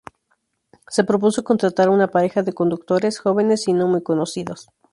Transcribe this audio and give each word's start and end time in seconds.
Se 0.89 1.03
propuso 1.03 1.43
contratar 1.43 1.87
a 1.87 1.91
una 1.91 2.07
pareja 2.07 2.41
de 2.41 2.53
conductores, 2.53 3.19
jóvenes 3.19 3.67
y 3.67 3.73
no 3.73 3.87
muy 3.87 4.01
conocidos. 4.01 4.71